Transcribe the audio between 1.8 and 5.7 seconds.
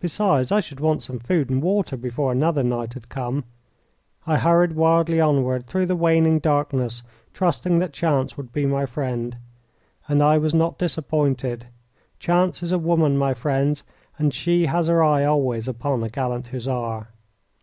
before another night had come. I hurried wildly onward